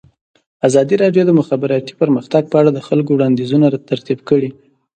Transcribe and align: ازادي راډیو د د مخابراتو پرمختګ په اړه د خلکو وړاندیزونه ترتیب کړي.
ازادي 0.67 0.95
راډیو 1.03 1.23
د 1.25 1.27
د 1.29 1.31
مخابراتو 1.39 1.97
پرمختګ 2.01 2.43
په 2.51 2.55
اړه 2.61 2.69
د 2.73 2.79
خلکو 2.87 3.09
وړاندیزونه 3.13 3.65
ترتیب 3.89 4.19
کړي. 4.29 4.49